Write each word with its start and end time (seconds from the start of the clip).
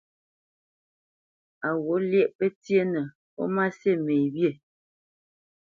Á 1.67 1.69
ghût 1.83 2.03
lyéʼ 2.09 2.29
pətyénə 2.37 3.01
ó 3.41 3.43
má 3.55 3.63
sí 3.79 3.91
me 4.05 4.15
wyê? 4.33 4.49